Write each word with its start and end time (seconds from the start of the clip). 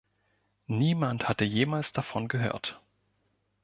Niemand 0.65 1.29
hatte 1.29 1.45
jemals 1.45 1.93
davon 1.93 2.27
gehört. 2.27 2.81